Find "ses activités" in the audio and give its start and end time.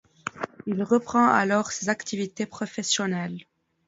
1.71-2.47